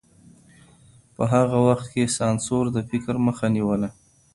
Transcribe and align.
په 1.15 1.23
هغه 1.33 1.57
وخت 1.67 1.87
کي 1.93 2.03
سانسور 2.17 2.63
د 2.71 2.77
فکر 2.89 3.15
مخه 3.27 3.45
نيوله. 3.55 3.89